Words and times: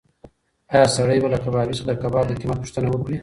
ایا 0.73 0.85
سړی 0.95 1.17
به 1.23 1.27
له 1.33 1.39
کبابي 1.45 1.73
څخه 1.77 1.87
د 1.89 1.91
کباب 2.03 2.25
د 2.27 2.31
قیمت 2.39 2.57
پوښتنه 2.63 2.87
وکړي؟ 2.91 3.17